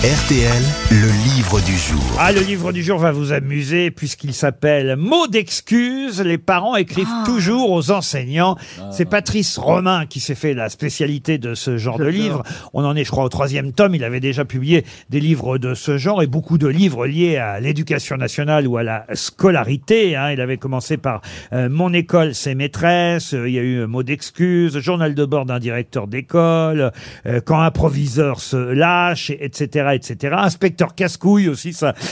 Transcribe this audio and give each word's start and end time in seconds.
RTL, 0.00 0.62
le 0.92 1.08
livre 1.36 1.60
du 1.60 1.76
jour. 1.76 2.00
Ah, 2.18 2.32
le 2.32 2.40
livre 2.40 2.72
du 2.72 2.82
jour 2.82 2.98
va 2.98 3.12
vous 3.12 3.34
amuser 3.34 3.90
puisqu'il 3.90 4.32
s'appelle 4.32 4.96
Mots 4.96 5.26
d'excuses. 5.26 6.22
Les 6.22 6.38
parents 6.38 6.76
écrivent 6.76 7.06
toujours 7.26 7.70
aux 7.70 7.90
enseignants. 7.90 8.56
C'est 8.90 9.04
Patrice 9.04 9.58
Romain 9.58 10.06
qui 10.06 10.20
s'est 10.20 10.34
fait 10.34 10.54
la 10.54 10.70
spécialité 10.70 11.36
de 11.36 11.52
ce 11.52 11.76
genre 11.76 11.98
de 11.98 12.06
livre. 12.06 12.42
On 12.72 12.82
en 12.86 12.96
est, 12.96 13.04
je 13.04 13.10
crois, 13.10 13.24
au 13.24 13.28
troisième 13.28 13.72
tome. 13.72 13.94
Il 13.94 14.02
avait 14.02 14.20
déjà 14.20 14.46
publié 14.46 14.86
des 15.10 15.20
livres 15.20 15.58
de 15.58 15.74
ce 15.74 15.98
genre 15.98 16.22
et 16.22 16.26
beaucoup 16.26 16.56
de 16.56 16.66
livres 16.66 17.06
liés 17.06 17.36
à 17.36 17.60
l'éducation 17.60 18.16
nationale 18.16 18.66
ou 18.66 18.78
à 18.78 18.82
la 18.82 19.04
scolarité. 19.12 20.16
hein. 20.16 20.30
Il 20.30 20.40
avait 20.40 20.56
commencé 20.56 20.96
par 20.96 21.20
euh, 21.52 21.68
Mon 21.68 21.92
école, 21.92 22.34
ses 22.34 22.54
maîtresses. 22.54 23.34
Euh, 23.34 23.46
Il 23.50 23.54
y 23.54 23.58
a 23.58 23.62
eu 23.62 23.84
Mots 23.86 24.02
d'excuses, 24.02 24.78
Journal 24.78 25.14
de 25.14 25.24
bord 25.26 25.44
d'un 25.44 25.58
directeur 25.58 26.06
d'école, 26.06 26.90
euh, 27.26 27.40
Quand 27.44 27.60
un 27.60 27.70
proviseur 27.70 28.40
se 28.40 28.56
lâche, 28.56 29.28
etc., 29.38 29.88
etc. 29.94 30.34
Inspecteur 30.38 30.94
casse-couille 30.94 31.48
aussi, 31.48 31.72
ça. 31.72 31.94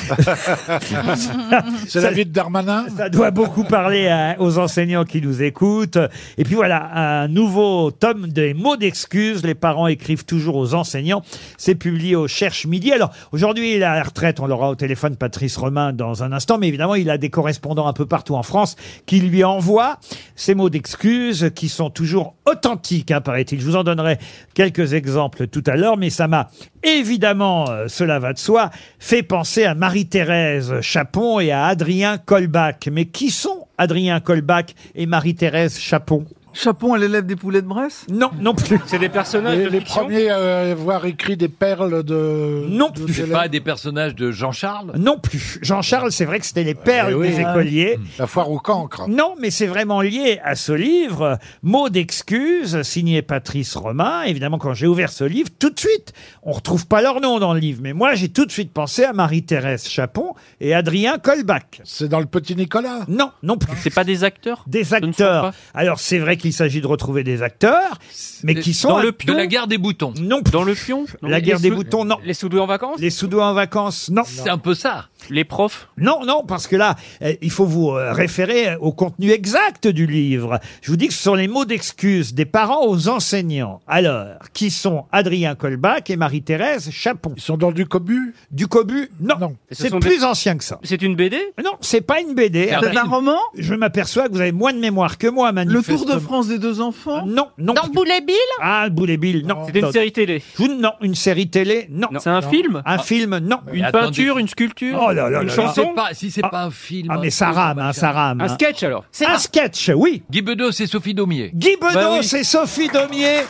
C'est 1.88 2.00
la 2.00 2.10
vie 2.10 2.24
de 2.24 2.30
Darmanin 2.32 2.86
Ça 2.96 3.08
doit 3.08 3.30
beaucoup 3.30 3.64
parler 3.64 4.08
à- 4.08 4.36
aux 4.38 4.58
enseignants 4.58 5.04
qui 5.04 5.20
nous 5.20 5.42
écoutent. 5.42 5.98
Et 6.36 6.44
puis 6.44 6.54
voilà, 6.54 7.22
un 7.22 7.28
nouveau 7.28 7.90
tome 7.90 8.28
des 8.28 8.54
mots 8.54 8.76
d'excuses. 8.76 9.44
Les 9.44 9.54
parents 9.54 9.86
écrivent 9.86 10.24
toujours 10.24 10.56
aux 10.56 10.74
enseignants. 10.74 11.22
C'est 11.56 11.74
publié 11.74 12.16
au 12.16 12.28
Cherche 12.28 12.66
Midi. 12.66 12.92
Alors 12.92 13.10
aujourd'hui, 13.32 13.74
il 13.74 13.82
est 13.82 13.84
à 13.84 13.94
la 13.96 14.02
retraite. 14.02 14.40
On 14.40 14.46
l'aura 14.46 14.70
au 14.70 14.74
téléphone, 14.74 15.16
Patrice 15.16 15.56
Romain, 15.56 15.92
dans 15.92 16.22
un 16.22 16.32
instant. 16.32 16.58
Mais 16.58 16.68
évidemment, 16.68 16.94
il 16.94 17.10
a 17.10 17.18
des 17.18 17.30
correspondants 17.30 17.86
un 17.86 17.92
peu 17.92 18.06
partout 18.06 18.34
en 18.34 18.42
France 18.42 18.76
qui 19.06 19.20
lui 19.20 19.44
envoient 19.44 19.98
ces 20.36 20.54
mots 20.54 20.70
d'excuses 20.70 21.50
qui 21.54 21.68
sont 21.68 21.90
toujours 21.90 22.34
authentiques, 22.46 23.10
hein, 23.10 23.20
paraît-il. 23.20 23.60
Je 23.60 23.66
vous 23.66 23.76
en 23.76 23.84
donnerai 23.84 24.18
quelques 24.54 24.92
exemples 24.94 25.46
tout 25.46 25.64
à 25.66 25.76
l'heure, 25.76 25.96
mais 25.96 26.10
ça 26.10 26.28
m'a 26.28 26.48
évidemment, 26.82 27.66
euh, 27.70 27.88
cela 27.88 28.18
va 28.18 28.32
de 28.32 28.38
soi, 28.38 28.70
fait 28.98 29.22
penser 29.22 29.64
à 29.64 29.74
Marie-Thérèse 29.74 30.80
Chapon 30.80 31.40
et 31.40 31.50
à 31.50 31.66
Adrien 31.66 32.18
Colbach. 32.18 32.88
Mais 32.90 33.06
qui 33.06 33.30
sont 33.30 33.66
Adrien 33.78 34.20
Colbach 34.20 34.66
et 34.94 35.06
Marie-Thérèse 35.06 35.78
Chapon? 35.78 36.24
Chapon 36.52 36.96
est 36.96 36.98
l'élève 36.98 37.26
des 37.26 37.36
poulets 37.36 37.62
de 37.62 37.66
Bresse? 37.66 38.06
Non, 38.10 38.30
non 38.40 38.54
plus. 38.54 38.80
C'est 38.86 38.98
des 38.98 39.08
personnages 39.08 39.58
les, 39.58 39.64
de 39.64 39.68
les 39.70 39.78
fiction 39.80 40.02
premiers 40.02 40.28
à 40.30 40.60
avoir 40.70 41.04
écrit 41.06 41.36
des 41.36 41.48
perles 41.48 42.02
de. 42.02 42.64
Non 42.68 42.90
de 42.90 43.04
plus. 43.04 43.16
d'élèves. 43.16 43.32
Pas 43.32 43.48
des 43.48 43.60
personnages 43.60 44.14
de 44.14 44.30
Jean-Charles? 44.30 44.92
Non 44.98 45.18
plus. 45.18 45.58
Jean-Charles, 45.62 46.10
c'est 46.12 46.24
vrai 46.24 46.40
que 46.40 46.46
c'était 46.46 46.64
les 46.64 46.74
perles 46.74 47.10
Eh 47.12 47.14
oui. 47.14 47.28
des 47.30 47.40
écoliers. 47.40 47.98
La 48.18 48.26
foire 48.26 48.50
au 48.50 48.58
cancre. 48.58 49.08
Non, 49.08 49.34
mais 49.40 49.50
c'est 49.50 49.66
vraiment 49.66 50.00
lié 50.00 50.40
à 50.42 50.54
ce 50.56 50.72
livre, 50.72 51.38
Mots 51.62 51.88
d'excuses, 51.88 52.82
signé 52.82 53.22
Patrice 53.22 53.76
Romain. 53.76 54.22
Évidemment, 54.22 54.58
quand 54.58 54.74
j'ai 54.74 54.86
ouvert 54.86 55.10
ce 55.12 55.24
livre, 55.24 55.48
tout 55.58 55.70
de 55.70 55.78
suite, 55.78 56.12
on 56.42 56.52
retrouve 56.52 56.86
pas 56.86 57.02
leur 57.02 57.20
nom 57.20 57.38
dans 57.38 57.52
le 57.54 57.60
livre, 57.60 57.80
mais 57.82 57.92
moi, 57.92 58.14
j'ai 58.14 58.28
tout 58.28 58.46
de 58.46 58.50
suite 58.52 58.72
pensé 58.72 59.04
à 59.04 59.12
Marie-Thérèse 59.12 59.86
Chapon 59.88 60.34
et 60.60 60.74
Adrien 60.74 61.18
Colbach. 61.18 61.62
C'est 61.84 62.08
dans 62.08 62.20
le 62.20 62.26
petit 62.26 62.56
Nicolas? 62.56 63.00
Non, 63.08 63.30
non 63.42 63.56
plus. 63.58 63.76
C'est 63.80 63.94
pas 63.94 64.04
des 64.04 64.24
acteurs? 64.24 64.64
Des 64.66 64.94
acteurs. 64.94 65.52
Alors, 65.74 66.00
c'est 66.00 66.18
vrai 66.18 66.36
qu'il 66.36 66.47
s'agit 66.52 66.80
de 66.80 66.86
retrouver 66.86 67.24
des 67.24 67.42
acteurs, 67.42 67.98
mais 68.42 68.54
qui 68.54 68.74
sont... 68.74 68.88
Dans 68.88 68.98
le 68.98 69.06
De 69.06 69.16
pion 69.16 69.34
la 69.34 69.46
guerre 69.46 69.66
des 69.66 69.78
boutons. 69.78 70.12
Non 70.20 70.42
plus. 70.42 70.52
Dans 70.52 70.64
le 70.64 70.74
pion 70.74 71.06
Non, 71.22 71.28
La 71.28 71.38
les 71.38 71.44
guerre 71.44 71.60
des 71.60 71.70
boutons, 71.70 72.04
non. 72.04 72.18
Les 72.24 72.34
soudous 72.34 72.58
en 72.58 72.66
vacances 72.66 73.00
Les 73.00 73.10
sous 73.10 73.32
en 73.38 73.52
vacances, 73.54 74.10
non. 74.10 74.22
C'est 74.24 74.48
un 74.48 74.58
peu 74.58 74.74
ça. 74.74 75.08
Les 75.30 75.44
profs? 75.44 75.88
Non, 75.98 76.24
non, 76.24 76.44
parce 76.46 76.66
que 76.66 76.76
là, 76.76 76.96
euh, 77.22 77.34
il 77.42 77.50
faut 77.50 77.66
vous 77.66 77.90
euh, 77.90 78.12
référer 78.12 78.76
au 78.76 78.92
contenu 78.92 79.30
exact 79.30 79.86
du 79.88 80.06
livre. 80.06 80.58
Je 80.80 80.90
vous 80.90 80.96
dis 80.96 81.08
que 81.08 81.12
ce 81.14 81.22
sont 81.22 81.34
les 81.34 81.48
mots 81.48 81.64
d'excuse 81.64 82.34
des 82.34 82.44
parents 82.46 82.86
aux 82.86 83.08
enseignants. 83.08 83.80
Alors, 83.86 84.26
qui 84.54 84.70
sont 84.70 85.06
Adrien 85.12 85.54
Colbach 85.54 86.08
et 86.08 86.16
Marie-Thérèse 86.16 86.90
Chapon? 86.90 87.32
Ils 87.36 87.42
sont 87.42 87.56
dans 87.56 87.72
du 87.72 87.86
cobu? 87.86 88.34
Du 88.50 88.68
Cobu 88.68 89.10
Non, 89.20 89.34
Non. 89.40 89.56
Et 89.70 89.74
ce 89.74 89.82
c'est 89.82 89.88
sont 89.90 90.00
plus 90.00 90.24
ancien 90.24 90.56
que 90.56 90.64
ça. 90.64 90.78
C'est 90.82 91.02
une 91.02 91.16
BD 91.16 91.38
Non, 91.62 91.72
c'est 91.80 92.00
pas 92.00 92.20
une 92.20 92.34
BD. 92.34 92.68
C'est 92.68 92.74
un 92.74 92.92
Ah 92.96 93.02
roman? 93.04 93.38
Je 93.56 93.74
m'aperçois 93.74 94.28
que 94.28 94.32
vous 94.32 94.40
avez 94.40 94.52
moins 94.52 94.72
de 94.72 94.78
mémoire 94.78 95.18
que 95.18 95.26
moi, 95.26 95.48
Le 95.48 95.54
manifestement. 95.54 95.96
Tour 95.98 96.06
de 96.14 96.18
France 96.20 96.48
des 96.48 96.58
deux 96.58 96.80
enfants? 96.80 97.26
Non, 97.26 97.48
non. 97.58 97.74
Dans 97.74 97.88
Boulet 97.88 98.20
Bill? 98.20 98.36
Ah, 98.60 98.88
Boulet 98.88 99.16
Bill, 99.16 99.46
non. 99.46 99.66
C'était 99.66 99.80
une 99.80 99.92
série 99.92 100.12
télé 100.12 100.42
Non, 100.58 100.92
une 101.02 101.14
série 101.14 101.48
télé, 101.48 101.86
non. 101.90 102.08
C'est 102.18 102.30
un 102.30 102.42
film? 102.42 102.82
Un 102.84 102.98
film, 102.98 103.38
non. 103.38 103.58
Une 103.72 103.84
attendez. 103.84 104.06
peinture 104.06 104.38
Une 104.38 104.48
sculpture? 104.48 105.07
Oh 105.08 105.12
là 105.12 105.30
là 105.30 105.42
Une 105.42 105.48
là 105.48 105.54
là. 105.56 105.62
chanson 105.64 105.82
C'est 105.88 105.94
pas, 105.94 106.08
si 106.14 106.30
c'est 106.30 106.40
Ah. 106.44 106.48
pas 106.48 106.62
un 106.64 106.70
film. 106.70 107.08
Ah, 107.10 107.18
mais 107.20 107.30
ça 107.30 107.50
rame, 107.50 107.78
un 107.78 107.88
hein, 107.88 107.92
ça 107.92 108.12
rame. 108.12 108.40
Un 108.40 108.44
hein. 108.44 108.48
sketch 108.48 108.82
alors 108.82 109.04
Un 109.26 109.38
sketch, 109.38 109.90
oui. 109.94 110.22
Guy 110.30 110.42
Bedos 110.42 110.70
et 110.70 110.86
Sophie 110.86 111.14
Daumier. 111.14 111.50
Guy 111.54 111.76
Bedos 111.80 111.94
Bah 111.94 112.18
oui. 112.20 112.28
et 112.38 112.44
Sophie 112.44 112.88
Daumier. 112.88 113.40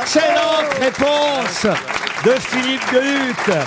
Excellente 0.00 0.74
réponse 0.80 1.66
de 2.24 2.30
Philippe 2.40 2.82
Deluc. 2.92 3.58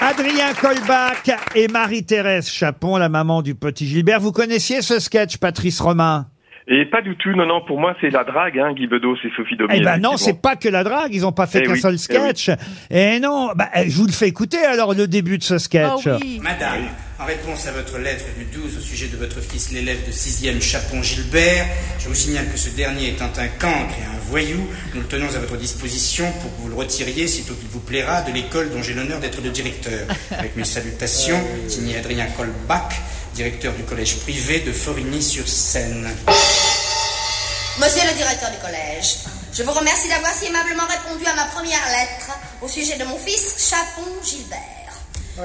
Adrien 0.00 0.52
Colbach 0.60 1.22
et 1.54 1.68
Marie-Thérèse 1.68 2.48
Chapon, 2.50 2.98
la 2.98 3.08
maman 3.08 3.40
du 3.42 3.54
petit 3.54 3.86
Gilbert. 3.86 4.20
Vous 4.20 4.32
connaissiez 4.32 4.82
ce 4.82 4.98
sketch, 5.00 5.38
Patrice 5.38 5.80
Romain? 5.80 6.26
Et 6.68 6.84
pas 6.84 7.00
du 7.00 7.16
tout, 7.16 7.30
non, 7.30 7.46
non, 7.46 7.60
pour 7.64 7.78
moi 7.78 7.94
c'est 8.00 8.10
la 8.10 8.24
drague, 8.24 8.58
hein, 8.58 8.72
Guy 8.74 8.88
Bedos 8.88 9.14
et 9.24 9.30
Sophie 9.36 9.56
Daumier. 9.56 9.76
Eh 9.78 9.84
ben 9.84 9.98
non, 9.98 10.16
c'est 10.16 10.40
pas 10.42 10.56
que 10.56 10.68
la 10.68 10.82
drague, 10.82 11.14
ils 11.14 11.24
ont 11.24 11.30
pas 11.30 11.46
fait 11.46 11.60
Eh 11.60 11.66
qu'un 11.66 11.74
oui, 11.74 11.80
seul 11.80 11.94
eh 11.94 11.98
sketch. 11.98 12.50
Et 12.90 13.20
non, 13.20 13.50
bah, 13.54 13.68
eh, 13.76 13.88
je 13.88 13.96
vous 13.96 14.06
le 14.06 14.12
fais 14.12 14.26
écouter 14.26 14.58
alors 14.64 14.92
le 14.92 15.06
début 15.06 15.38
de 15.38 15.44
ce 15.44 15.58
sketch. 15.58 16.08
Madame, 16.42 16.88
en 17.20 17.24
réponse 17.24 17.68
à 17.68 17.72
votre 17.72 17.98
lettre 17.98 18.24
du 18.36 18.46
12 18.46 18.78
au 18.78 18.80
sujet 18.80 19.06
de 19.06 19.16
votre 19.16 19.40
fils 19.40 19.70
l'élève 19.70 20.04
de 20.08 20.10
6e 20.10 20.60
Chapon 20.60 21.00
Gilbert, 21.04 21.66
je 22.00 22.08
vous 22.08 22.14
signale 22.14 22.50
que 22.50 22.58
ce 22.58 22.74
dernier 22.76 23.10
étant 23.10 23.26
un 23.26 23.46
cancre 23.46 23.94
et 24.00 24.04
un 24.04 24.18
voyou, 24.28 24.68
nous 24.92 25.02
le 25.02 25.06
tenons 25.06 25.26
à 25.26 25.38
votre 25.38 25.56
disposition 25.56 26.24
pour 26.42 26.50
que 26.56 26.62
vous 26.62 26.68
le 26.68 26.74
retiriez, 26.74 27.28
sitôt 27.28 27.54
qu'il 27.54 27.68
vous 27.68 27.78
plaira, 27.78 28.22
de 28.22 28.32
l'école 28.32 28.70
dont 28.70 28.82
j'ai 28.82 28.94
l'honneur 28.94 29.20
d'être 29.20 29.40
le 29.40 29.50
directeur. 29.50 30.00
Avec 30.36 30.56
mes 30.56 30.64
salutations, 30.64 31.38
signé 31.68 31.96
Adrien 31.96 32.26
Colbach, 32.36 32.88
directeur 33.36 33.72
du 33.74 33.84
collège 33.84 34.16
privé 34.20 34.60
de 34.60 34.72
Forigny-sur-Seine. 34.72 36.08
Monsieur 37.78 38.08
le 38.08 38.14
directeur 38.16 38.50
du 38.50 38.56
collège, 38.56 39.18
je 39.52 39.62
vous 39.62 39.72
remercie 39.72 40.08
d'avoir 40.08 40.32
si 40.32 40.46
aimablement 40.46 40.86
répondu 40.88 41.26
à 41.26 41.34
ma 41.34 41.44
première 41.44 41.84
lettre 41.86 42.30
au 42.62 42.68
sujet 42.68 42.96
de 42.96 43.04
mon 43.04 43.18
fils 43.18 43.68
Chapon 43.68 44.08
Gilbert. 44.24 44.62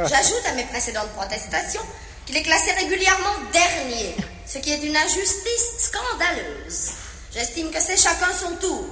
J'ajoute 0.07 0.41
à 0.50 0.53
mes 0.53 0.63
précédentes 0.63 1.12
protestations 1.18 1.81
qu'il 2.25 2.38
est 2.38 2.44
classé 2.44 2.72
régulièrement 2.79 3.35
dernier, 3.52 4.16
ce 4.47 4.59
qui 4.59 4.72
est 4.72 4.81
une 4.81 4.96
injustice 4.96 5.73
scandaleuse. 5.79 6.91
J'estime 7.35 7.72
que 7.72 7.81
c'est 7.81 7.97
chacun 7.97 8.31
son 8.31 8.56
tour. 8.56 8.88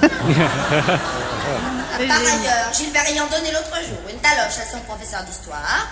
Par 0.00 0.10
ailleurs, 1.98 2.72
Gilbert 2.72 3.08
ayant 3.08 3.26
donné 3.26 3.50
l'autre 3.50 3.82
jour 3.88 3.98
une 4.08 4.20
taloche 4.20 4.58
à 4.62 4.66
son 4.70 4.78
professeur 4.86 5.24
d'histoire, 5.24 5.88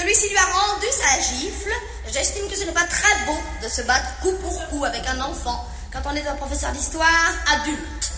celui-ci 0.00 0.28
lui 0.30 0.36
a 0.36 0.46
rendu 0.46 0.86
sa 0.90 1.20
gifle. 1.20 1.72
J'estime 2.12 2.48
que 2.48 2.56
ce 2.56 2.64
n'est 2.64 2.72
pas 2.72 2.84
très 2.84 3.26
beau 3.26 3.38
de 3.62 3.68
se 3.68 3.82
battre 3.82 4.06
coup 4.22 4.32
pour 4.42 4.68
coup 4.68 4.84
avec 4.84 5.06
un 5.06 5.20
enfant 5.20 5.66
quand 5.92 6.00
on 6.06 6.14
est 6.14 6.26
un 6.26 6.34
professeur 6.34 6.72
d'histoire 6.72 7.34
adulte. 7.52 8.12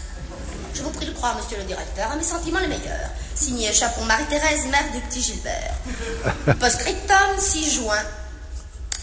Je 0.75 0.83
vous 0.83 0.91
prie 0.91 1.07
de 1.07 1.11
croire, 1.11 1.37
monsieur 1.37 1.59
le 1.59 1.65
directeur, 1.65 2.11
à 2.11 2.17
mes 2.17 2.23
sentiments 2.23 2.61
les 2.61 2.69
meilleurs. 2.69 3.11
Signé 3.35 3.73
Chapon 3.73 4.05
Marie-Thérèse, 4.05 4.67
mère 4.67 4.91
du 4.93 5.01
petit 5.01 5.21
Gilbert. 5.23 5.75
Postscriptum, 6.61 7.39
6 7.39 7.75
juin. 7.75 8.03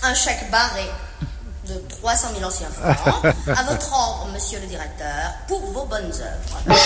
Un 0.02 0.14
chèque 0.16 0.50
barré 0.50 0.90
de 1.68 1.76
300 2.02 2.30
000 2.40 2.50
anciens 2.50 2.70
francs. 2.70 3.26
À 3.56 3.64
votre 3.70 3.94
ordre, 3.94 4.30
monsieur 4.34 4.60
le 4.60 4.68
directeur, 4.68 5.34
pour 5.48 5.64
vos 5.72 5.86
bonnes 5.86 6.12
œuvres. 6.12 6.80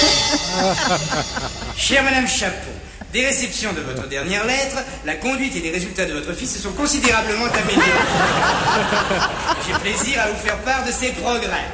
Chère 1.77 2.03
Madame 2.03 2.27
Chapon, 2.27 2.73
des 3.13 3.25
réceptions 3.25 3.71
de 3.73 3.81
votre 3.81 4.07
dernière 4.07 4.43
lettre, 4.45 4.77
la 5.05 5.15
conduite 5.15 5.55
et 5.55 5.59
les 5.59 5.69
résultats 5.69 6.05
de 6.05 6.13
votre 6.13 6.33
fils 6.33 6.51
se 6.51 6.59
sont 6.59 6.71
considérablement 6.71 7.45
améliorés. 7.45 7.87
J'ai 9.67 9.73
plaisir 9.75 10.19
à 10.19 10.29
vous 10.29 10.43
faire 10.43 10.57
part 10.59 10.83
de 10.83 10.91
ces 10.91 11.09
progrès. 11.09 11.69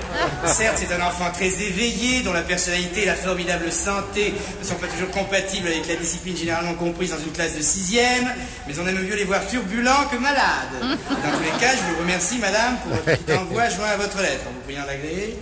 Certes, 0.45 0.77
c'est 0.77 0.93
un 0.93 1.01
enfant 1.01 1.31
très 1.31 1.47
éveillé, 1.47 2.21
dont 2.23 2.33
la 2.33 2.41
personnalité 2.41 3.03
et 3.03 3.05
la 3.05 3.15
formidable 3.15 3.71
santé 3.71 4.33
ne 4.61 4.67
sont 4.67 4.75
pas 4.75 4.87
toujours 4.87 5.11
compatibles 5.11 5.67
avec 5.69 5.87
la 5.87 5.95
discipline 5.95 6.35
généralement 6.35 6.73
comprise 6.73 7.11
dans 7.11 7.19
une 7.19 7.31
classe 7.31 7.55
de 7.55 7.61
sixième, 7.61 8.29
mais 8.67 8.73
on 8.77 8.85
aime 8.85 9.01
mieux 9.01 9.15
les 9.15 9.23
voir 9.23 9.47
turbulents 9.47 10.07
que 10.11 10.17
malades. 10.17 10.39
Dans 10.81 11.37
tous 11.37 11.43
les 11.43 11.59
cas, 11.59 11.71
je 11.71 11.93
vous 11.93 12.01
remercie, 12.01 12.37
Madame, 12.39 12.77
pour 12.83 12.91
votre 12.91 13.03
petit 13.23 13.37
envoi 13.37 13.69
joint 13.69 13.87
à 13.87 13.97
votre 13.97 14.21
lettre. 14.21 14.43
En 14.49 14.51
vous 14.51 14.61
priant 14.65 14.85
d'agréer. 14.85 15.39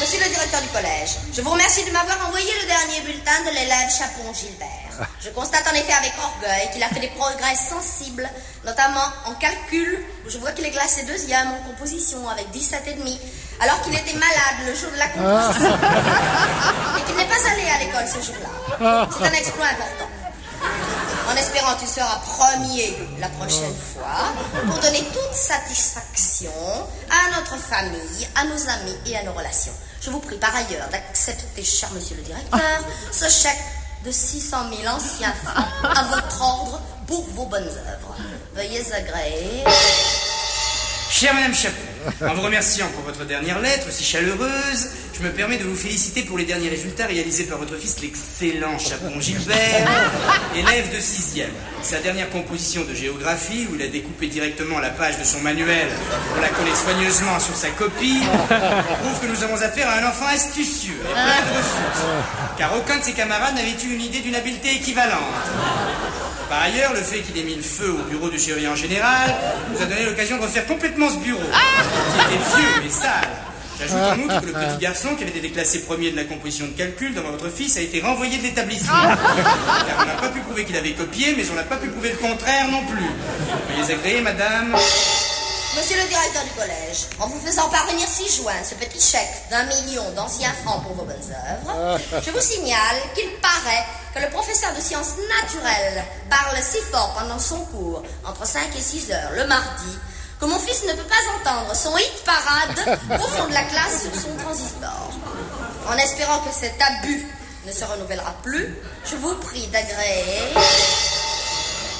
Monsieur 0.00 0.18
le 0.18 0.28
directeur 0.28 0.60
du 0.60 0.68
collège, 0.68 1.10
je 1.32 1.40
vous 1.40 1.50
remercie 1.50 1.84
de 1.84 1.90
m'avoir 1.90 2.26
envoyé 2.26 2.50
le 2.62 2.66
dernier 2.66 3.00
bulletin 3.02 3.40
de 3.46 3.54
l'élève 3.54 3.88
Chapon 3.90 4.32
Gilbert. 4.34 5.08
Je 5.22 5.30
constate 5.30 5.66
en 5.70 5.74
effet 5.74 5.92
avec 5.92 6.12
orgueil 6.18 6.70
qu'il 6.72 6.82
a 6.82 6.88
fait 6.88 7.00
des 7.00 7.08
progrès 7.08 7.54
sensibles, 7.54 8.28
notamment 8.64 9.06
en 9.26 9.34
calcul, 9.34 10.04
où 10.26 10.30
je 10.30 10.38
vois 10.38 10.52
qu'il 10.52 10.66
est 10.66 10.72
classé 10.72 11.04
deuxième 11.04 11.48
en 11.48 11.68
composition 11.70 12.28
avec 12.28 12.50
17 12.50 12.82
et 12.88 12.94
demi, 12.94 13.18
alors 13.60 13.80
qu'il 13.82 13.94
était 13.94 14.14
malade 14.14 14.66
le 14.66 14.74
jour 14.74 14.90
de 14.90 14.98
la 14.98 15.08
composition. 15.08 15.78
Et 16.98 17.02
qu'il 17.06 17.16
n'est 17.16 17.30
pas 17.30 17.50
allé 17.50 17.62
à 17.70 17.78
l'école 17.78 18.06
ce 18.08 18.26
jour-là. 18.26 19.08
C'est 19.16 19.26
un 19.26 19.32
exploit 19.32 19.66
important. 19.66 20.10
En 21.34 21.36
espérant 21.36 21.74
qu'il 21.74 21.88
sera 21.88 22.20
premier 22.20 22.96
la 23.18 23.28
prochaine 23.28 23.74
fois, 23.74 24.32
pour 24.66 24.78
donner 24.78 25.02
toute 25.12 25.34
satisfaction 25.34 26.52
à 27.10 27.36
notre 27.36 27.56
famille, 27.56 28.28
à 28.36 28.44
nos 28.44 28.68
amis 28.68 28.96
et 29.06 29.16
à 29.16 29.24
nos 29.24 29.32
relations. 29.32 29.72
Je 30.00 30.10
vous 30.10 30.20
prie 30.20 30.36
par 30.36 30.54
ailleurs 30.54 30.88
d'accepter, 30.92 31.64
cher 31.64 31.90
monsieur 31.92 32.14
le 32.14 32.22
directeur, 32.22 32.60
ce 33.10 33.28
chèque 33.28 33.64
de 34.04 34.12
600 34.12 34.56
000 34.80 34.94
anciens 34.94 35.34
francs 35.42 35.66
à 35.82 36.04
votre 36.04 36.40
ordre 36.40 36.80
pour 37.08 37.24
vos 37.30 37.46
bonnes 37.46 37.64
œuvres. 37.64 38.16
Veuillez 38.54 38.92
agréer. 38.92 39.64
Chère 41.10 41.34
Madame 41.34 41.54
Chapon, 41.54 41.93
en 42.22 42.34
vous 42.34 42.42
remerciant 42.42 42.86
pour 42.88 43.02
votre 43.02 43.24
dernière 43.24 43.60
lettre 43.60 43.90
si 43.90 44.04
chaleureuse, 44.04 44.88
je 45.16 45.22
me 45.22 45.30
permets 45.30 45.58
de 45.58 45.64
vous 45.64 45.76
féliciter 45.76 46.22
pour 46.22 46.36
les 46.36 46.44
derniers 46.44 46.68
résultats 46.68 47.06
réalisés 47.06 47.44
par 47.44 47.58
votre 47.58 47.76
fils, 47.76 48.00
l'excellent 48.02 48.78
Chapon 48.78 49.20
Gilbert, 49.20 49.88
élève 50.56 50.92
de 50.92 50.98
6e. 50.98 51.46
Sa 51.82 52.00
dernière 52.00 52.30
composition 52.30 52.82
de 52.84 52.94
géographie, 52.94 53.66
où 53.70 53.76
il 53.76 53.82
a 53.82 53.88
découpé 53.88 54.26
directement 54.26 54.80
la 54.80 54.90
page 54.90 55.18
de 55.18 55.24
son 55.24 55.40
manuel 55.40 55.88
pour 56.32 56.42
la 56.42 56.48
coller 56.48 56.74
soigneusement 56.74 57.38
sur 57.38 57.54
sa 57.54 57.70
copie, 57.70 58.20
prouve 58.48 59.20
que 59.20 59.26
nous 59.26 59.42
avons 59.42 59.60
affaire 59.62 59.88
à 59.88 59.98
un 59.98 60.08
enfant 60.08 60.26
astucieux 60.26 60.98
et 61.00 61.12
plein 61.12 61.52
de 61.52 61.58
ressources, 61.58 62.04
car 62.58 62.76
aucun 62.76 62.98
de 62.98 63.04
ses 63.04 63.12
camarades 63.12 63.54
n'avait 63.54 63.76
eu 63.84 63.94
une 63.94 64.02
idée 64.02 64.20
d'une 64.20 64.34
habileté 64.34 64.74
équivalente. 64.74 65.20
Par 66.48 66.62
ailleurs, 66.62 66.92
le 66.92 67.00
fait 67.00 67.20
qu'il 67.20 67.38
ait 67.38 67.44
mis 67.44 67.56
le 67.56 67.62
feu 67.62 67.90
au 67.90 68.08
bureau 68.08 68.28
du 68.28 68.38
chirurgien 68.38 68.74
général 68.74 69.34
nous 69.72 69.82
a 69.82 69.86
donné 69.86 70.04
l'occasion 70.04 70.36
de 70.36 70.42
refaire 70.42 70.66
complètement 70.66 71.08
ce 71.08 71.16
bureau, 71.16 71.42
qui 72.12 72.34
était 72.34 72.44
vieux 72.56 72.86
et 72.86 72.90
sale. 72.90 73.30
J'ajoute 73.78 73.98
en 73.98 74.18
outre 74.20 74.40
que 74.40 74.46
le 74.46 74.52
petit 74.52 74.78
garçon 74.78 75.16
qui 75.16 75.22
avait 75.22 75.32
été 75.32 75.40
déclassé 75.40 75.80
premier 75.80 76.10
de 76.12 76.16
la 76.16 76.24
composition 76.24 76.66
de 76.66 76.72
calcul 76.72 77.12
devant 77.12 77.30
votre 77.30 77.48
fils 77.48 77.76
a 77.76 77.80
été 77.80 78.00
renvoyé 78.00 78.38
de 78.38 78.44
l'établissement. 78.44 79.02
Car 79.02 79.98
on 80.00 80.04
n'a 80.04 80.14
pas 80.14 80.28
pu 80.28 80.40
prouver 80.40 80.64
qu'il 80.64 80.76
avait 80.76 80.92
copié, 80.92 81.34
mais 81.36 81.44
on 81.50 81.54
n'a 81.54 81.64
pas 81.64 81.76
pu 81.76 81.88
prouver 81.88 82.10
le 82.10 82.18
contraire 82.18 82.68
non 82.68 82.84
plus. 82.86 83.10
Veuillez 83.68 83.94
agréer, 83.94 84.20
madame. 84.20 84.76
Monsieur 85.76 85.96
le 85.96 86.08
directeur 86.08 86.44
du 86.44 86.50
collège, 86.50 87.08
en 87.18 87.26
vous 87.26 87.40
faisant 87.44 87.68
parvenir 87.68 88.06
si 88.06 88.30
juin 88.30 88.54
ce 88.62 88.76
petit 88.76 89.00
chèque 89.00 89.42
d'un 89.50 89.64
million 89.64 90.08
d'anciens 90.14 90.52
francs 90.64 90.84
pour 90.84 90.94
vos 90.94 91.04
bonnes 91.04 91.16
œuvres, 91.16 91.98
je 92.24 92.30
vous 92.30 92.40
signale 92.40 92.96
qu'il 93.16 93.28
paraît 93.42 93.84
que 94.14 94.20
le 94.20 94.30
professeur 94.30 94.72
de 94.72 94.80
sciences 94.80 95.14
naturelles 95.42 96.04
parle 96.30 96.56
si 96.62 96.78
fort 96.92 97.12
pendant 97.18 97.40
son 97.40 97.58
cours, 97.64 98.04
entre 98.24 98.46
5 98.46 98.68
et 98.78 98.80
6 98.80 99.10
heures 99.10 99.32
le 99.34 99.48
mardi, 99.48 99.98
que 100.44 100.50
mon 100.50 100.58
fils 100.58 100.84
ne 100.84 100.92
peut 100.92 101.08
pas 101.08 101.50
entendre 101.50 101.74
son 101.74 101.96
hit 101.96 102.24
parade 102.24 102.98
au 103.22 103.26
fond 103.28 103.48
de 103.48 103.54
la 103.54 103.64
classe 103.64 104.02
sur 104.02 104.14
son 104.14 104.36
transistor. 104.36 105.10
En 105.88 105.96
espérant 105.96 106.38
que 106.40 106.52
cet 106.52 106.74
abus 106.82 107.26
ne 107.66 107.72
se 107.72 107.84
renouvellera 107.84 108.34
plus, 108.42 108.76
je 109.10 109.16
vous 109.16 109.34
prie 109.36 109.66
d'agréer. 109.68 110.52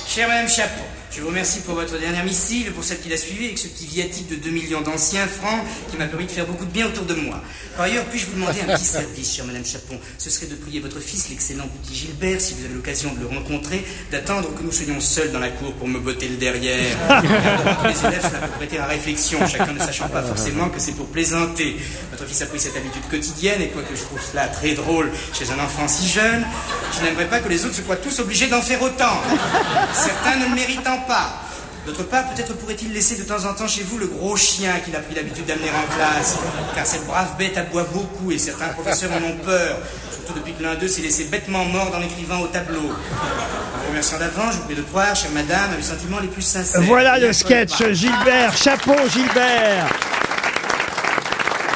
Chère 0.07 0.29
Madame 0.29 0.49
Chapon, 0.49 0.85
je 1.15 1.21
vous 1.21 1.29
remercie 1.29 1.61
pour 1.61 1.75
votre 1.75 1.97
dernière 1.99 2.25
missive, 2.25 2.73
pour 2.73 2.83
celle 2.83 2.99
qui 2.99 3.09
l'a 3.09 3.17
suivie, 3.17 3.45
avec 3.45 3.59
ce 3.59 3.69
petit 3.69 3.87
viatique 3.87 4.29
de 4.29 4.35
2 4.35 4.51
millions 4.51 4.81
d'anciens 4.81 5.29
francs 5.29 5.65
qui 5.89 5.97
m'a 5.97 6.07
permis 6.07 6.27
de 6.27 6.31
faire 6.31 6.47
beaucoup 6.47 6.65
de 6.65 6.71
bien 6.71 6.87
autour 6.87 7.05
de 7.05 7.15
moi. 7.15 7.41
Par 7.77 7.87
ailleurs, 7.87 8.05
puis-je 8.07 8.27
vous 8.27 8.35
demander 8.35 8.61
un 8.63 8.75
petit 8.75 8.85
service, 8.85 9.35
chère 9.35 9.45
Madame 9.45 9.65
Chapon? 9.65 9.97
Ce 10.19 10.29
serait 10.29 10.47
de 10.47 10.57
prier 10.57 10.81
votre 10.81 10.99
fils, 10.99 11.29
l'excellent 11.29 11.69
petit 11.83 11.95
Gilbert, 11.95 12.41
si 12.41 12.55
vous 12.55 12.65
avez 12.65 12.75
l'occasion 12.75 13.15
de 13.15 13.21
le 13.21 13.27
rencontrer, 13.27 13.85
d'attendre 14.11 14.53
que 14.55 14.63
nous 14.63 14.73
soyons 14.73 14.99
seuls 15.01 15.31
dans 15.31 15.39
la 15.39 15.51
cour 15.51 15.73
pour 15.75 15.87
me 15.87 16.01
botter 16.01 16.27
le 16.27 16.37
derrière. 16.37 16.97
Car 17.09 17.87
les 17.87 18.07
élèves, 18.07 18.27
cela 18.29 18.49
peut 18.49 18.53
prêter 18.57 18.79
à 18.79 18.87
réflexion, 18.87 19.47
chacun 19.47 19.73
ne 19.73 19.79
sachant 19.79 20.09
pas 20.09 20.23
forcément 20.23 20.69
que 20.69 20.81
c'est 20.81 20.93
pour 20.93 21.07
plaisanter. 21.07 21.77
Votre 22.11 22.27
fils 22.27 22.43
a 22.43 22.47
pris 22.47 22.59
cette 22.59 22.77
habitude 22.77 23.07
quotidienne, 23.09 23.63
et 23.63 23.69
quoique 23.69 23.95
je 23.95 24.03
trouve 24.03 24.21
cela 24.21 24.49
très 24.49 24.75
drôle 24.75 25.13
chez 25.33 25.49
un 25.53 25.63
enfant 25.63 25.87
si 25.87 26.09
jeune, 26.09 26.45
je 26.99 27.05
n'aimerais 27.05 27.27
pas 27.27 27.41
que 27.41 27.49
les 27.49 27.65
autres 27.65 27.75
se 27.75 27.81
croient 27.83 27.97
tous 27.97 28.19
obligés 28.21 28.47
d'en 28.47 28.63
faire 28.63 28.81
autant. 28.83 29.17
Certains 29.93 30.37
ne 30.37 30.45
le 30.47 30.55
méritant 30.55 30.99
pas. 31.07 31.41
D'autre 31.87 32.05
part, 32.05 32.25
peut-être 32.31 32.55
pourrait-il 32.57 32.93
laisser 32.95 33.17
de 33.17 33.25
temps 33.25 33.45
en 33.45 33.53
temps 33.53 33.69
chez 33.69 33.83
vous 33.83 33.99
le 33.99 34.07
gros 34.07 34.37
chien 34.37 34.73
qu'il 34.85 34.97
a 34.97 35.01
pris 35.01 35.15
l'habitude 35.15 35.45
d'amener 35.45 35.69
en 35.69 35.95
classe, 35.95 36.39
car 36.75 36.87
cette 36.87 37.07
brave 37.07 37.37
bête 37.39 37.59
aboie 37.59 37.85
beaucoup 37.93 38.33
et 38.33 38.39
certains 38.39 38.69
professeurs 38.69 39.11
en 39.13 39.23
ont 39.23 39.37
peur, 39.45 39.77
surtout 40.11 40.33
depuis 40.33 40.55
que 40.55 40.63
l'un 40.63 40.77
d'eux 40.77 40.89
s'est 40.89 41.03
laissé 41.03 41.25
bêtement 41.25 41.67
mort 41.67 41.91
dans 41.91 41.99
l'écrivain 41.99 42.39
au 42.39 42.47
tableau. 42.47 42.81
En 42.81 43.81
vous 43.83 43.89
remerciant 43.89 44.19
d'avant, 44.19 44.51
je 44.51 44.57
vous 44.57 44.65
prie 44.65 44.77
de 44.77 44.83
croire, 44.83 45.15
chère 45.15 45.31
madame, 45.33 45.73
à 45.75 45.77
mes 45.77 45.83
sentiments 45.83 46.21
les 46.21 46.29
plus 46.29 46.41
sincères. 46.41 46.81
Voilà 46.83 47.19
le 47.19 47.35
sketch 47.35 47.93
Gilbert, 47.93 48.57
chapeau 48.57 48.97
Gilbert. 49.13 49.87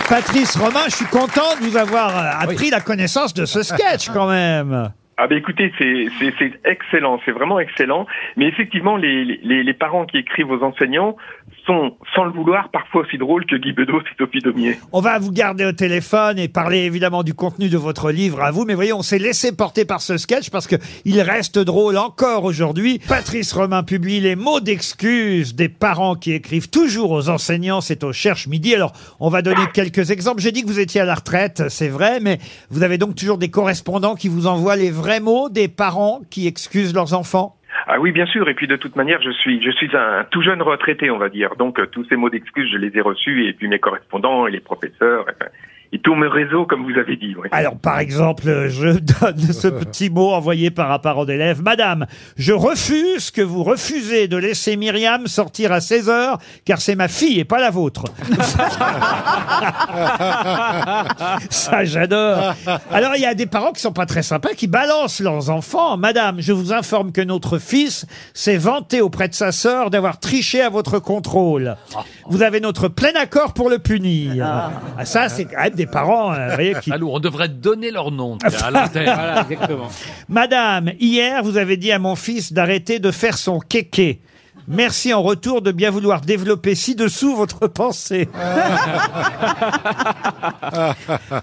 Patrice 0.08 0.56
Romain, 0.56 0.84
je 0.88 0.96
suis 0.96 1.04
content 1.04 1.54
de 1.60 1.66
vous 1.66 1.76
avoir 1.76 2.16
euh, 2.16 2.44
appris 2.44 2.70
la 2.70 2.80
connaissance 2.80 3.34
de 3.34 3.44
ce 3.44 3.62
sketch 3.62 4.08
quand 4.08 4.26
même. 4.26 4.90
Ah 5.20 5.26
ben 5.26 5.36
écoutez, 5.36 5.72
c'est 5.78 6.06
c'est 6.20 6.32
c'est 6.38 6.52
excellent, 6.64 7.18
c'est 7.24 7.32
vraiment 7.32 7.58
excellent. 7.58 8.06
Mais 8.36 8.46
effectivement, 8.46 8.96
les, 8.96 9.24
les 9.24 9.64
les 9.64 9.74
parents 9.74 10.06
qui 10.06 10.16
écrivent 10.18 10.52
aux 10.52 10.62
enseignants 10.62 11.16
sont, 11.66 11.96
sans 12.14 12.24
le 12.24 12.30
vouloir, 12.30 12.70
parfois 12.70 13.02
aussi 13.02 13.18
drôles 13.18 13.44
que 13.44 13.56
Guy 13.56 13.72
Bedos 13.72 14.00
et 14.00 14.16
Sophie 14.16 14.38
Daumier. 14.38 14.76
On 14.92 15.00
va 15.00 15.18
vous 15.18 15.32
garder 15.32 15.64
au 15.64 15.72
téléphone 15.72 16.38
et 16.38 16.46
parler 16.46 16.84
évidemment 16.84 17.24
du 17.24 17.34
contenu 17.34 17.68
de 17.68 17.76
votre 17.76 18.12
livre 18.12 18.42
à 18.42 18.52
vous. 18.52 18.64
Mais 18.64 18.74
voyez, 18.74 18.92
on 18.92 19.02
s'est 19.02 19.18
laissé 19.18 19.54
porter 19.56 19.84
par 19.84 20.00
ce 20.00 20.18
sketch 20.18 20.50
parce 20.50 20.68
que 20.68 20.76
il 21.04 21.20
reste 21.20 21.58
drôle 21.58 21.98
encore 21.98 22.44
aujourd'hui. 22.44 23.00
Patrice 23.08 23.52
Romain 23.52 23.82
publie 23.82 24.20
les 24.20 24.36
mots 24.36 24.60
d'excuses 24.60 25.56
des 25.56 25.68
parents 25.68 26.14
qui 26.14 26.32
écrivent 26.32 26.70
toujours 26.70 27.10
aux 27.10 27.28
enseignants. 27.28 27.80
C'est 27.80 28.04
au 28.04 28.12
Cherche 28.12 28.46
Midi. 28.46 28.72
Alors, 28.72 28.92
on 29.18 29.30
va 29.30 29.42
donner 29.42 29.64
quelques 29.74 30.12
exemples. 30.12 30.40
J'ai 30.40 30.52
dit 30.52 30.62
que 30.62 30.68
vous 30.68 30.78
étiez 30.78 31.00
à 31.00 31.04
la 31.04 31.16
retraite, 31.16 31.64
c'est 31.70 31.88
vrai, 31.88 32.20
mais 32.20 32.38
vous 32.70 32.84
avez 32.84 32.98
donc 32.98 33.16
toujours 33.16 33.36
des 33.36 33.50
correspondants 33.50 34.14
qui 34.14 34.28
vous 34.28 34.46
envoient 34.46 34.76
les 34.76 34.92
vrais 34.92 35.07
des 35.50 35.68
parents 35.68 36.20
qui 36.30 36.46
excusent 36.46 36.94
leurs 36.94 37.14
enfants? 37.14 37.56
Ah 37.86 37.98
oui, 37.98 38.12
bien 38.12 38.26
sûr. 38.26 38.48
Et 38.48 38.54
puis 38.54 38.66
de 38.66 38.76
toute 38.76 38.96
manière, 38.96 39.22
je 39.22 39.30
suis, 39.30 39.62
je 39.62 39.70
suis 39.70 39.90
un 39.96 40.24
tout 40.30 40.42
jeune 40.42 40.60
retraité, 40.60 41.10
on 41.10 41.18
va 41.18 41.28
dire. 41.28 41.56
Donc 41.56 41.78
euh, 41.78 41.86
tous 41.86 42.04
ces 42.04 42.16
mots 42.16 42.28
d'excuses, 42.28 42.70
je 42.70 42.76
les 42.76 42.96
ai 42.96 43.00
reçus. 43.00 43.48
Et 43.48 43.52
puis 43.54 43.68
mes 43.68 43.78
correspondants 43.78 44.46
et 44.46 44.50
les 44.50 44.60
professeurs, 44.60 45.24
et 45.92 45.98
tout 46.00 46.14
mon 46.14 46.28
réseau, 46.28 46.66
comme 46.66 46.84
vous 46.84 46.98
avez 46.98 47.16
dit. 47.16 47.34
ouais. 47.36 47.48
Alors, 47.52 47.76
par 47.76 47.98
exemple, 47.98 48.68
je 48.68 48.88
donne 49.20 49.38
ce 49.38 49.68
petit 49.68 50.10
mot 50.10 50.32
envoyé 50.32 50.70
par 50.70 50.92
un 50.92 50.98
parent 50.98 51.24
d'élève. 51.24 51.62
Madame, 51.62 52.06
je 52.36 52.52
refuse 52.52 53.30
que 53.30 53.40
vous 53.40 53.64
refusez 53.64 54.28
de 54.28 54.36
laisser 54.36 54.76
Myriam 54.76 55.26
sortir 55.26 55.72
à 55.72 55.80
16 55.80 56.08
heures, 56.10 56.38
car 56.64 56.80
c'est 56.80 56.94
ma 56.94 57.08
fille 57.08 57.40
et 57.40 57.44
pas 57.44 57.60
la 57.60 57.70
vôtre. 57.70 58.04
Ça, 61.50 61.84
j'adore. 61.84 62.54
Alors, 62.90 63.12
il 63.16 63.22
y 63.22 63.26
a 63.26 63.34
des 63.34 63.46
parents 63.46 63.72
qui 63.72 63.80
sont 63.80 63.92
pas 63.92 64.06
très 64.06 64.22
sympas, 64.22 64.50
qui 64.56 64.66
balancent 64.66 65.20
leurs 65.20 65.50
enfants. 65.50 65.96
Madame, 65.96 66.40
je 66.40 66.52
vous 66.52 66.72
informe 66.72 67.12
que 67.12 67.20
notre 67.20 67.58
fils 67.58 68.06
s'est 68.34 68.56
vanté 68.58 69.00
auprès 69.00 69.28
de 69.28 69.34
sa 69.34 69.52
sœur 69.52 69.90
d'avoir 69.90 70.20
triché 70.20 70.60
à 70.60 70.68
votre 70.68 70.98
contrôle. 70.98 71.76
Vous 72.28 72.42
avez 72.42 72.60
notre 72.60 72.88
plein 72.88 73.14
accord 73.18 73.54
pour 73.54 73.70
le 73.70 73.78
punir. 73.78 74.44
Ah, 74.98 75.04
ça, 75.04 75.28
c'est 75.28 75.44
quand 75.46 75.62
même 75.62 75.74
des 75.78 75.86
parents, 75.86 76.34
euh, 76.34 76.48
vous 76.48 76.54
voyez, 76.54 76.74
qui 76.82 76.92
Alors, 76.92 77.14
on 77.14 77.20
devrait 77.20 77.48
donner 77.48 77.90
leur 77.90 78.10
nom 78.10 78.36
tiens, 78.36 78.50
à 78.62 78.70
l'antenne. 78.82 79.04
Voilà, 79.04 79.46
exactement. 79.48 79.88
Madame, 80.28 80.90
hier, 81.00 81.42
vous 81.42 81.56
avez 81.56 81.78
dit 81.78 81.92
à 81.92 81.98
mon 81.98 82.16
fils 82.16 82.52
d'arrêter 82.52 82.98
de 82.98 83.10
faire 83.10 83.38
son 83.38 83.60
kéké. 83.60 84.20
Merci 84.70 85.14
en 85.14 85.22
retour 85.22 85.62
de 85.62 85.72
bien 85.72 85.90
vouloir 85.90 86.20
développer 86.20 86.74
ci-dessous 86.74 87.34
votre 87.34 87.68
pensée. 87.68 88.28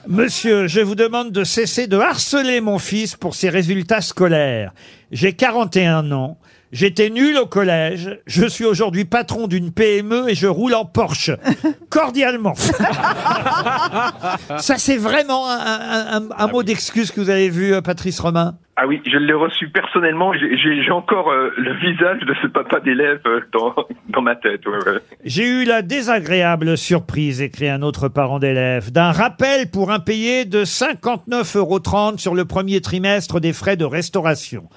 Monsieur, 0.07 0.67
je 0.67 0.81
vous 0.81 0.93
demande 0.93 1.31
de 1.31 1.43
cesser 1.43 1.87
de 1.87 1.97
harceler 1.97 2.61
mon 2.61 2.77
fils 2.77 3.15
pour 3.15 3.33
ses 3.33 3.49
résultats 3.49 4.01
scolaires. 4.01 4.73
J'ai 5.11 5.33
41 5.33 6.11
ans. 6.11 6.37
J'étais 6.77 7.09
nul 7.09 7.37
au 7.37 7.45
collège. 7.45 8.19
Je 8.27 8.45
suis 8.45 8.65
aujourd'hui 8.65 9.05
patron 9.05 9.47
d'une 9.47 9.71
PME 9.71 10.29
et 10.29 10.35
je 10.35 10.45
roule 10.45 10.73
en 10.73 10.83
Porsche. 10.83 11.31
Cordialement. 11.89 12.53
Ça, 14.57 14.77
c'est 14.77 14.97
vraiment 14.97 15.49
un, 15.49 15.57
un- 15.57 16.21
un- 16.21 16.29
un 16.37 16.47
mot 16.47 16.63
d'excuse 16.63 17.11
que 17.11 17.21
vous 17.21 17.29
avez 17.29 17.47
vu, 17.49 17.73
euh, 17.73 17.81
Patrice 17.81 18.19
Romain 18.19 18.57
Ah 18.75 18.87
oui, 18.87 19.01
je 19.05 19.17
l'ai 19.17 19.33
reçu 19.33 19.69
personnellement. 19.69 20.33
J'ai- 20.33 20.57
J'ai 20.57 20.83
j'ai 20.83 20.91
encore 20.91 21.31
euh, 21.31 21.49
le 21.57 21.73
visage 21.75 22.19
de 22.27 22.33
ce 22.41 22.47
papa 22.47 22.81
d'élève 22.81 23.21
euh, 23.25 23.39
dans, 23.53 23.73
dans 24.09 24.21
ma 24.21 24.35
tête. 24.35 24.65
ouais, 24.65 24.73
ouais. 24.85 24.99
J'ai 25.23 25.47
eu 25.47 25.63
la 25.63 25.81
désagréable 25.81 26.77
surprise, 26.77 27.41
écrit 27.41 27.69
un 27.69 27.83
autre 27.83 28.09
parent 28.09 28.39
d'élève, 28.39 28.91
d'un 28.91 29.13
rappel 29.13 29.71
pour 29.71 29.91
impayé 29.91 30.43
de 30.43 30.65
59,30 30.65 31.57
euros 31.57 31.79
sur 32.17 32.35
le 32.35 32.43
premier 32.43 32.81
trimestre 32.81 33.39
des 33.39 33.53
frais 33.53 33.77
de 33.77 33.85
restauration. 33.85 34.67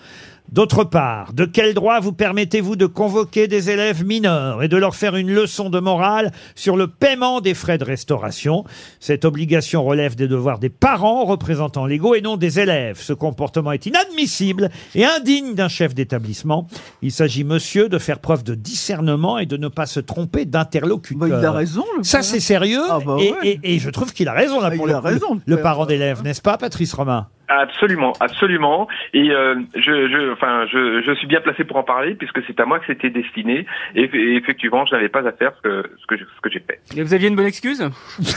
D'autre 0.51 0.83
part, 0.85 1.35
de 1.35 1.45
quel 1.45 1.75
droit 1.75 2.01
vous 2.01 2.13
permettez-vous 2.15 2.75
de 2.75 2.87
convoquer 2.87 3.49
des 3.49 3.69
élèves 3.69 4.03
mineurs 4.03 4.63
et 4.63 4.69
de 4.69 4.79
leur 4.79 4.95
faire 4.95 5.15
une 5.15 5.31
leçon 5.31 5.69
de 5.69 5.79
morale 5.79 6.33
sur 6.55 6.77
le 6.79 6.87
paiement 6.87 7.43
des 7.43 7.53
frais 7.53 7.77
de 7.77 7.85
restauration? 7.85 8.65
Cette 8.99 9.27
obligation 9.27 9.85
relève 9.85 10.15
des 10.17 10.27
devoirs 10.27 10.59
des 10.59 10.71
parents, 10.71 11.27
représentants 11.27 11.85
légaux, 11.85 12.15
et 12.15 12.23
non 12.23 12.39
des 12.39 12.61
élèves. 12.61 12.99
Ce 12.99 13.13
comportement 13.13 13.73
est 13.73 13.85
inadmissible 13.85 14.71
et 14.95 15.05
indigne 15.05 15.55
d'un 15.55 15.69
chef 15.69 15.95
d'établissement. 15.95 16.67
Il 17.03 17.13
s'agit, 17.13 17.45
monsieur, 17.45 17.91
de 17.91 17.99
faire 17.99 18.19
preuve 18.19 18.43
de 18.43 18.55
discernement 18.55 19.39
et 19.39 19.45
de 19.45 19.59
ne 19.59 19.69
pas 19.69 19.85
se 19.87 20.01
tromper 20.01 20.47
d'interlocuteur. 20.47 21.29
Bah, 21.29 21.39
il 21.41 21.45
a 21.45 21.53
raison, 21.53 21.85
le 21.99 22.05
Ça, 22.05 22.23
c'est 22.23 22.41
sérieux. 22.41 22.83
Ah 22.89 23.01
bah 23.05 23.17
et, 23.21 23.33
ouais. 23.33 23.39
et- 23.63 23.75
et 23.75 23.79
je 23.79 23.91
trouve 23.91 24.15
qu'il 24.15 24.29
a 24.29 24.33
rain, 24.33 24.47
là, 24.47 24.71
Ah, 24.73 24.77
pour 24.77 24.87
il 24.87 24.91
le, 24.91 24.95
a 24.97 25.01
raison, 25.01 25.35
le 25.47 25.57
le 25.57 25.61
parent 25.61 25.85
d'élève, 25.85 26.23
n'est-ce 26.23 26.41
pas, 26.41 26.57
Patrice 26.57 26.95
Romain? 26.95 27.27
Absolument, 27.49 28.13
absolument. 28.21 28.87
Et 29.15 29.31
euh, 29.31 29.55
je, 29.75 29.81
je, 29.81 30.33
enfin, 30.33 30.67
je, 30.71 31.03
je 31.07 31.15
suis 31.15 31.27
bien 31.27 31.41
placé 31.41 31.65
pour 31.65 31.77
en 31.79 31.83
parler 31.83 32.15
puisque 32.15 32.41
c'est 32.47 32.59
à 32.61 32.67
moi 32.67 32.79
que 32.79 32.85
c'était 32.87 33.09
destiné. 33.11 33.65
Et, 33.95 34.03
et 34.13 34.37
effectivement, 34.37 34.85
je 34.87 34.95
n'avais 34.95 35.09
pas 35.09 35.27
à 35.27 35.33
faire 35.33 35.53
ce 35.57 35.63
que 35.63 35.91
ce 36.01 36.07
que, 36.07 36.17
je- 36.19 36.25
ce 36.25 36.41
que 36.43 36.51
j'ai 36.51 36.61
fait. 36.61 36.81
Et 36.97 37.03
vous 37.03 37.15
aviez 37.15 37.29
une 37.29 37.37
bonne 37.37 37.47
excuse? 37.47 37.89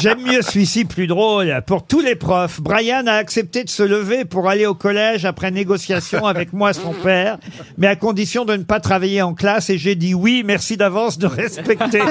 J'aime 0.00 0.22
mieux 0.22 0.42
celui-ci 0.42 0.84
plus 0.84 1.06
drôle. 1.06 1.52
Pour 1.66 1.86
tous 1.86 2.00
les 2.00 2.14
profs, 2.16 2.60
Brian 2.60 3.06
a 3.06 3.12
accepté 3.12 3.64
de 3.64 3.68
se 3.68 3.82
lever 3.82 4.24
pour 4.24 4.48
aller 4.48 4.66
au 4.66 4.74
collège 4.74 5.24
après 5.24 5.50
négociation 5.50 6.26
avec 6.26 6.52
moi, 6.52 6.72
son 6.72 6.92
père, 6.92 7.38
mais 7.76 7.86
à 7.86 7.96
condition 7.96 8.44
de 8.44 8.56
ne 8.56 8.64
pas 8.64 8.80
travailler 8.80 9.22
en 9.22 9.34
classe. 9.34 9.70
Et 9.70 9.78
j'ai 9.78 9.94
dit 9.94 10.14
oui, 10.14 10.42
merci 10.44 10.76
d'avance 10.76 11.18
de 11.18 11.26
respecter 11.38 12.00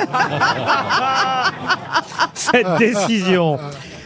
cette 2.34 2.78
décision. 2.80 3.60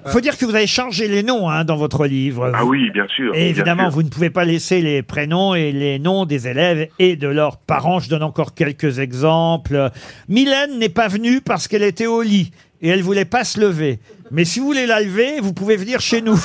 Faut 0.08 0.22
dire 0.22 0.38
que 0.38 0.46
vous 0.46 0.56
avez 0.56 0.68
changé 0.68 1.08
les 1.08 1.24
noms 1.24 1.50
hein, 1.50 1.64
dans 1.64 1.78
votre 1.78 2.06
livre. 2.06 2.52
Ah 2.54 2.66
oui, 2.66 2.90
bien 2.92 3.08
sûr. 3.08 3.34
Et 3.36 3.40
bien 3.40 3.48
évidemment, 3.48 3.84
sûr. 3.84 3.92
vous 3.92 4.04
ne 4.04 4.10
pouvez 4.10 4.30
pas 4.30 4.46
laisser 4.46 4.82
les 4.82 5.04
prénoms 5.04 5.56
et 5.56 5.72
les 5.72 6.00
noms 6.00 6.26
des 6.26 6.48
élèves 6.48 6.88
et 7.00 7.16
de 7.16 7.28
leurs 7.28 7.58
parents. 7.58 8.00
Je 8.00 8.10
donne 8.10 8.24
encore 8.24 8.54
quelques 8.54 9.00
exemples. 9.00 9.90
Mylène 10.30 10.80
n'est 10.80 10.90
pas 10.90 11.08
venue 11.08 11.42
parce 11.42 11.68
qu'elle 11.68 11.84
était 11.84 12.08
au 12.08 12.22
lit 12.22 12.52
et 12.82 12.90
elle 12.90 13.04
voulait 13.04 13.26
pas 13.26 13.44
se 13.44 13.60
lever. 13.60 14.00
Mais 14.32 14.46
si 14.46 14.60
vous 14.60 14.66
voulez 14.66 14.86
la 14.86 15.02
lever, 15.02 15.40
vous 15.42 15.54
pouvez 15.54 15.76
venir 15.76 16.00
chez 16.00 16.22
nous. 16.22 16.38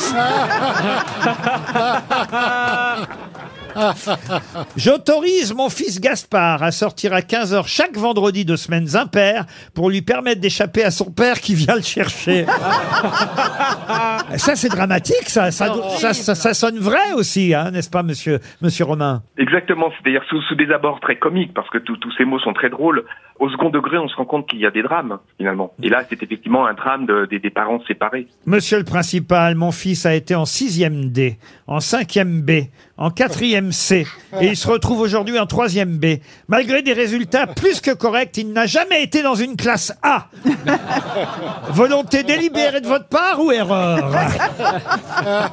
J'autorise 4.76 5.54
mon 5.54 5.68
fils 5.68 6.00
Gaspard 6.00 6.62
à 6.62 6.70
sortir 6.72 7.12
à 7.12 7.20
15h 7.20 7.64
chaque 7.66 7.96
vendredi 7.96 8.44
de 8.44 8.56
semaines 8.56 8.96
impaires 8.96 9.44
pour 9.74 9.90
lui 9.90 10.02
permettre 10.02 10.40
d'échapper 10.40 10.84
à 10.84 10.90
son 10.90 11.10
père 11.10 11.40
qui 11.40 11.54
vient 11.54 11.76
le 11.76 11.82
chercher. 11.82 12.46
ça, 14.36 14.56
c'est 14.56 14.68
dramatique, 14.68 15.28
ça. 15.28 15.50
Ça, 15.50 15.72
ça, 15.98 16.12
ça- 16.14 16.34
ça 16.34 16.54
sonne 16.54 16.78
vrai 16.78 17.12
aussi, 17.14 17.54
hein, 17.54 17.70
n'est-ce 17.70 17.90
pas, 17.90 18.02
monsieur, 18.02 18.40
monsieur 18.62 18.84
Romain? 18.84 19.22
Exactement, 19.38 19.90
c'est-à-dire 19.90 20.22
sous, 20.28 20.40
sous 20.42 20.54
des 20.54 20.70
abords 20.72 21.00
très 21.00 21.16
comiques, 21.16 21.54
parce 21.54 21.68
que 21.70 21.78
tous 21.78 21.98
ces 22.16 22.24
mots 22.24 22.38
sont 22.40 22.52
très 22.52 22.70
drôles. 22.70 23.04
Au 23.38 23.50
second 23.50 23.68
degré, 23.68 23.98
on 23.98 24.08
se 24.08 24.16
rend 24.16 24.24
compte 24.24 24.48
qu'il 24.48 24.60
y 24.60 24.66
a 24.66 24.70
des 24.70 24.82
drames, 24.82 25.18
finalement. 25.36 25.72
Et 25.82 25.90
là, 25.90 26.02
c'est 26.08 26.22
effectivement 26.22 26.66
un 26.66 26.72
drame 26.74 27.04
de- 27.06 27.26
des- 27.26 27.38
des 27.38 27.50
parents 27.50 27.80
séparés. 27.86 28.26
Monsieur 28.46 28.78
le 28.78 28.84
principal, 28.84 29.54
mon 29.56 29.72
fils 29.72 30.06
a 30.06 30.14
été 30.14 30.34
en 30.34 30.46
sixième 30.46 31.10
D, 31.10 31.36
en 31.66 31.80
cinquième 31.80 32.40
B, 32.40 32.50
en 32.98 33.10
quatrième 33.10 33.72
C, 33.72 34.06
et 34.40 34.46
il 34.46 34.56
se 34.56 34.66
retrouve 34.68 35.00
aujourd'hui 35.00 35.38
en 35.38 35.46
troisième 35.46 35.98
B. 35.98 36.16
Malgré 36.48 36.80
des 36.82 36.94
résultats 36.94 37.46
plus 37.46 37.80
que 37.80 37.90
corrects, 37.90 38.36
il 38.38 38.52
n'a 38.52 38.66
jamais 38.66 39.02
été 39.02 39.22
dans 39.22 39.34
une 39.34 39.56
classe 39.56 39.92
A. 40.02 40.28
Volonté 41.70 42.22
délibérée 42.22 42.80
de 42.80 42.86
votre 42.86 43.06
part 43.08 43.40
ou 43.42 43.52
erreur? 43.52 44.10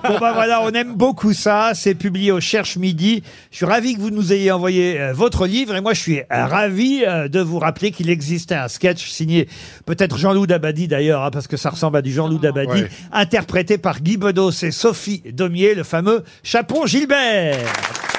Bon 0.04 0.18
ben 0.20 0.34
voilà, 0.34 0.62
on 0.62 0.70
aime 0.72 0.94
beaucoup 0.94 1.34
ça. 1.34 1.72
C'est 1.74 1.96
publié 1.96 2.32
au 2.32 2.40
Cherche 2.40 2.78
Midi. 2.78 3.24
Je 3.52 3.58
suis 3.58 3.66
ravi 3.66 3.96
que 3.96 4.02
vous 4.02 4.10
nous 4.10 4.34
ayez 4.34 4.52
envoyé 4.52 5.00
euh, 5.00 5.14
votre 5.14 5.48
livre 5.48 5.76
et 5.76 5.82
moi 5.82 5.94
je 5.94 6.00
suis 6.02 6.20
euh, 6.20 6.24
ravi 6.30 7.04
euh, 7.08 7.28
de 7.28 7.40
vous 7.40 7.60
rappeler 7.60 7.92
qu'il 7.92 8.10
existait 8.10 8.56
un 8.56 8.68
sketch 8.68 9.08
signé 9.10 9.48
peut-être 9.86 10.18
Jean-Loup 10.18 10.48
Dabadi 10.48 10.88
d'ailleurs, 10.88 11.24
hein, 11.24 11.32
parce 11.32 11.48
que 11.48 11.58
ça 11.58 11.70
ressemble 11.70 11.98
à 11.98 12.02
du 12.02 12.12
Jean-Loup 12.12 12.40
Dabadi, 12.40 12.84
Ouais. 12.84 12.90
interprété 13.12 13.78
par 13.78 14.02
Guy 14.02 14.18
Bedos 14.18 14.52
et 14.64 14.72
Sophie 14.72 15.22
Daumier, 15.32 15.76
le 15.76 15.84
fameux 15.84 16.24
Chapon 16.44 16.86
Gilbert. 16.86 17.33
Yeah. 17.34 18.13